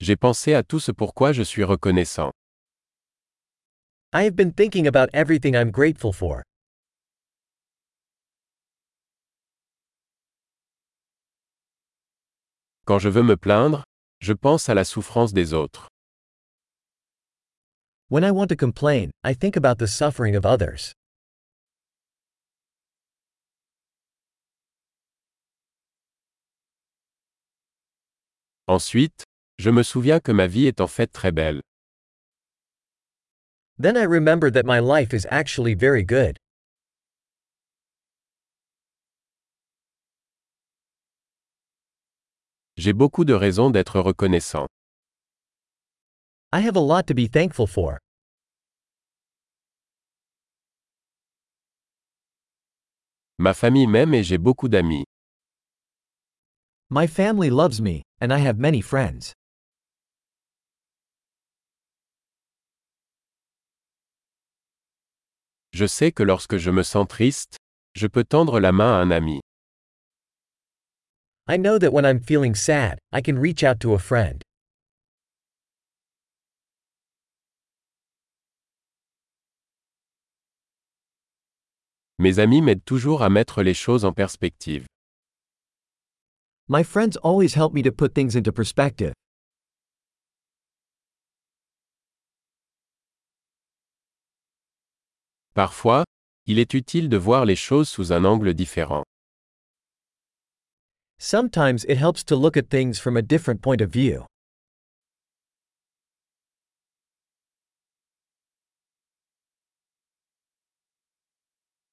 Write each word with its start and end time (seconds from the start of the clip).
J'ai 0.00 0.16
pensé 0.16 0.54
à 0.54 0.62
tout 0.62 0.80
ce 0.80 0.92
pourquoi 0.92 1.32
je 1.32 1.42
suis 1.42 1.62
reconnaissant. 1.62 2.30
I 4.14 4.24
have 4.24 4.34
been 4.34 4.50
thinking 4.50 4.86
about 4.86 5.10
everything 5.12 5.54
I'm 5.54 5.70
grateful 5.70 6.12
for. 6.12 6.42
Quand 12.86 12.98
je 12.98 13.10
veux 13.10 13.22
me 13.22 13.36
plaindre, 13.36 13.84
je 14.20 14.32
pense 14.32 14.70
à 14.70 14.74
la 14.74 14.84
souffrance 14.84 15.34
des 15.34 15.52
autres. 15.52 15.88
When 18.08 18.24
I 18.24 18.30
want 18.30 18.48
to 18.48 18.56
complain, 18.56 19.10
I 19.22 19.34
think 19.34 19.54
about 19.54 19.78
the 19.78 19.86
suffering 19.86 20.34
of 20.34 20.46
others. 20.46 20.94
Ensuite, 28.66 29.24
je 29.60 29.68
me 29.68 29.82
souviens 29.82 30.20
que 30.20 30.32
ma 30.32 30.46
vie 30.46 30.66
est 30.66 30.80
en 30.80 30.86
fait 30.86 31.06
très 31.06 31.32
belle. 31.32 31.60
Then 33.78 33.94
I 33.94 34.04
remember 34.04 34.50
that 34.50 34.64
my 34.64 34.80
life 34.80 35.12
is 35.12 35.26
actually 35.30 35.74
very 35.74 36.02
good. 36.02 36.38
J'ai 42.78 42.94
beaucoup 42.94 43.26
de 43.26 43.34
raisons 43.34 43.70
d'être 43.70 44.00
reconnaissant. 44.00 44.66
I 46.52 46.60
have 46.60 46.76
a 46.76 46.80
lot 46.80 47.06
to 47.08 47.14
be 47.14 47.28
thankful 47.28 47.66
for. 47.66 47.98
Ma 53.38 53.52
famille 53.52 53.86
m'aime 53.86 54.14
et 54.14 54.22
j'ai 54.22 54.38
beaucoup 54.38 54.68
d'amis. 54.68 55.04
My 56.88 57.06
family 57.06 57.50
loves 57.50 57.80
me, 57.82 58.02
and 58.22 58.32
I 58.32 58.38
have 58.38 58.58
many 58.58 58.80
friends. 58.80 59.34
Je 65.72 65.86
sais 65.86 66.10
que 66.12 66.22
lorsque 66.22 66.56
je 66.56 66.70
me 66.70 66.82
sens 66.82 67.06
triste, 67.06 67.56
je 67.94 68.06
peux 68.06 68.24
tendre 68.24 68.58
la 68.60 68.72
main 68.72 68.92
à 68.92 69.02
un 69.02 69.10
ami. 69.10 69.40
I 71.48 71.56
know 71.56 71.78
that 71.78 71.92
when 71.92 72.04
I'm 72.04 72.20
feeling 72.20 72.54
sad, 72.54 72.98
I 73.12 73.20
can 73.20 73.38
reach 73.38 73.62
out 73.64 73.80
to 73.80 73.94
a 73.94 73.98
friend. 73.98 74.42
Mes 82.18 82.38
amis 82.38 82.60
m'aident 82.60 82.84
toujours 82.84 83.22
à 83.22 83.30
mettre 83.30 83.62
les 83.62 83.72
choses 83.74 84.04
en 84.04 84.12
perspective. 84.12 84.84
My 86.68 86.82
friends 86.82 87.16
always 87.22 87.54
help 87.54 87.72
me 87.72 87.82
to 87.82 87.90
put 87.90 88.14
things 88.14 88.36
into 88.36 88.52
perspective. 88.52 89.14
Parfois, 95.60 96.04
il 96.46 96.58
est 96.58 96.72
utile 96.72 97.10
de 97.10 97.18
voir 97.18 97.44
les 97.44 97.54
choses 97.54 97.86
sous 97.86 98.14
un 98.14 98.24
angle 98.24 98.54
différent. 98.54 99.04
Sometimes 101.18 101.84
it 101.86 101.98
helps 101.98 102.24
to 102.24 102.34
look 102.34 102.56
at 102.56 102.70
things 102.70 102.98
from 102.98 103.14
a 103.14 103.20
different 103.20 103.60
point 103.60 103.82
of 103.82 103.90
view. 103.90 104.24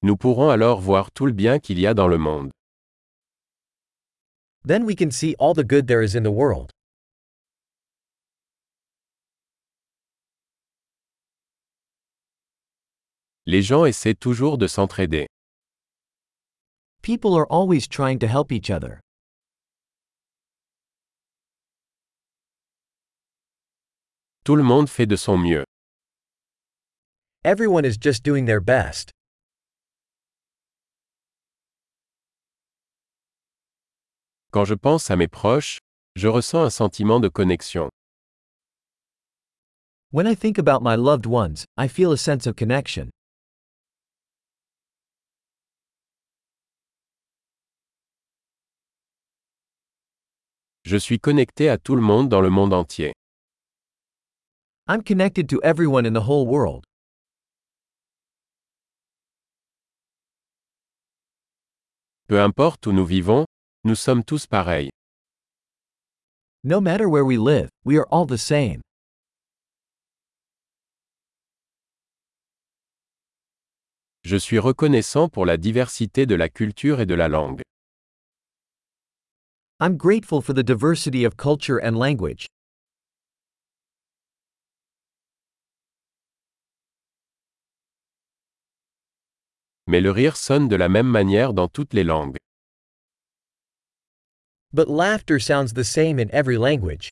Nous 0.00 0.16
pourrons 0.16 0.48
alors 0.48 0.80
voir 0.80 1.10
tout 1.12 1.26
le 1.26 1.34
bien 1.34 1.58
qu'il 1.58 1.78
y 1.78 1.86
a 1.86 1.92
dans 1.92 2.08
le 2.08 2.16
monde. 2.16 2.50
Then 4.64 4.84
we 4.86 4.96
can 4.96 5.10
see 5.10 5.34
all 5.38 5.52
the 5.52 5.66
good 5.66 5.86
there 5.86 6.02
is 6.02 6.16
in 6.16 6.22
the 6.22 6.32
world. 6.32 6.70
Les 13.46 13.62
gens 13.62 13.84
essaient 13.84 14.14
toujours 14.14 14.58
de 14.58 14.66
s'entraider. 14.66 15.26
People 17.02 17.34
are 17.34 17.46
always 17.50 17.88
trying 17.88 18.18
to 18.18 18.26
help 18.26 18.52
each 18.52 18.70
other. 18.70 19.00
Tout 24.44 24.56
le 24.56 24.62
monde 24.62 24.88
fait 24.88 25.06
de 25.06 25.16
son 25.16 25.38
mieux. 25.38 25.64
Everyone 27.44 27.84
is 27.86 27.96
just 27.96 28.22
doing 28.22 28.44
their 28.44 28.60
best. 28.60 29.10
Quand 34.50 34.64
je 34.64 34.74
pense 34.74 35.10
à 35.10 35.16
mes 35.16 35.28
proches, 35.28 35.78
je 36.16 36.28
ressens 36.28 36.64
un 36.64 36.70
sentiment 36.70 37.20
de 37.20 37.28
connexion. 37.28 37.88
When 40.10 40.26
I 40.26 40.34
think 40.34 40.58
about 40.58 40.82
my 40.82 40.96
loved 40.96 41.24
ones, 41.24 41.64
I 41.78 41.86
feel 41.88 42.12
a 42.12 42.18
sense 42.18 42.46
of 42.46 42.56
connection. 42.56 43.10
Je 50.90 50.96
suis 50.96 51.20
connecté 51.20 51.68
à 51.68 51.78
tout 51.78 51.94
le 51.94 52.02
monde 52.02 52.28
dans 52.28 52.40
le 52.40 52.50
monde 52.50 52.72
entier. 52.72 53.12
I'm 54.88 55.04
connected 55.04 55.48
to 55.50 55.60
everyone 55.62 56.04
in 56.04 56.14
the 56.14 56.26
whole 56.26 56.48
world. 56.48 56.82
Peu 62.26 62.40
importe 62.40 62.88
où 62.88 62.92
nous 62.92 63.04
vivons, 63.06 63.46
nous 63.84 63.94
sommes 63.94 64.24
tous 64.24 64.48
pareils. 64.48 64.90
No 66.64 66.80
matter 66.80 67.06
where 67.06 67.24
we 67.24 67.36
live, 67.38 67.68
we 67.84 67.96
are 67.96 68.08
all 68.10 68.26
the 68.26 68.36
same. 68.36 68.80
Je 74.24 74.36
suis 74.36 74.58
reconnaissant 74.58 75.28
pour 75.28 75.46
la 75.46 75.56
diversité 75.56 76.26
de 76.26 76.34
la 76.34 76.48
culture 76.48 77.00
et 77.00 77.06
de 77.06 77.14
la 77.14 77.28
langue. 77.28 77.62
I'm 79.82 79.96
grateful 79.96 80.42
for 80.42 80.52
the 80.52 80.62
diversity 80.62 81.24
of 81.24 81.38
culture 81.38 81.78
and 81.78 81.96
language. 81.96 82.46
Mais 89.86 90.02
le 90.02 90.10
rire 90.10 90.36
sonne 90.36 90.68
de 90.68 90.76
la 90.76 90.90
même 90.90 91.08
manière 91.08 91.54
dans 91.54 91.66
toutes 91.66 91.94
les 91.94 92.04
langues. 92.04 92.36
But 94.70 94.88
laughter 94.88 95.40
sounds 95.40 95.72
the 95.72 95.82
same 95.82 96.18
in 96.18 96.28
every 96.30 96.58
language. 96.58 97.08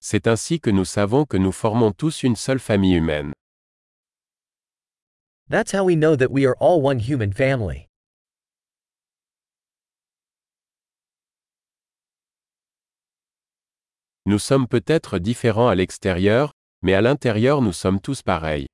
C'est 0.00 0.26
ainsi 0.26 0.58
que 0.60 0.70
nous 0.70 0.84
savons 0.84 1.24
que 1.26 1.36
nous 1.36 1.52
formons 1.52 1.92
tous 1.92 2.24
une 2.24 2.36
seule 2.36 2.58
famille 2.58 2.96
humaine. 2.96 3.32
That's 5.48 5.72
how 5.72 5.84
we 5.84 5.94
know 5.94 6.16
that 6.16 6.30
we 6.30 6.46
are 6.46 6.56
all 6.58 6.80
one 6.80 6.98
human 6.98 7.32
family. 7.32 7.86
Nous 14.26 14.38
sommes 14.38 14.66
peut-être 14.66 15.18
différents 15.18 15.68
à 15.68 15.74
l'extérieur, 15.74 16.52
mais 16.82 16.94
à 16.94 17.02
l'intérieur 17.02 17.60
nous 17.60 17.74
sommes 17.74 18.00
tous 18.00 18.22
pareils. 18.22 18.66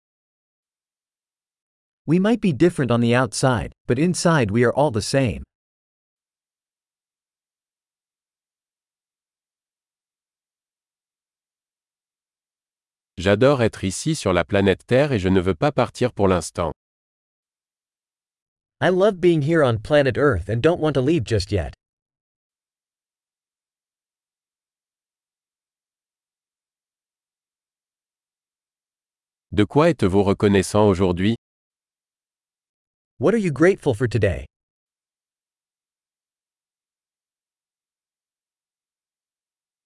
We 2.06 2.20
might 2.20 2.40
be 2.40 2.52
different 2.52 2.92
on 2.92 3.00
the 3.00 3.14
outside, 3.16 3.72
but 3.88 3.98
inside 3.98 4.52
we 4.52 4.64
are 4.64 4.72
all 4.72 4.92
the 4.92 5.02
same. 5.02 5.42
J'adore 13.20 13.62
être 13.62 13.84
ici 13.84 14.14
sur 14.16 14.32
la 14.32 14.46
planète 14.46 14.86
Terre 14.86 15.12
et 15.12 15.18
je 15.18 15.28
ne 15.28 15.42
veux 15.42 15.54
pas 15.54 15.72
partir 15.72 16.14
pour 16.14 16.26
l'instant. 16.26 16.72
I 18.80 18.88
love 18.88 19.20
being 19.20 19.42
here 19.42 19.62
on 19.62 19.76
planet 19.76 20.16
Earth 20.16 20.48
and 20.48 20.62
don't 20.62 20.80
want 20.80 20.94
to 20.94 21.02
leave 21.02 21.26
just 21.26 21.52
yet. 21.52 21.74
De 29.52 29.64
quoi 29.64 29.90
êtes-vous 29.90 30.22
reconnaissant 30.22 30.88
aujourd'hui? 30.88 31.36
What 33.18 33.34
are 33.34 33.38
you 33.38 33.52
grateful 33.52 33.92
for 33.92 34.08
today? 34.08 34.46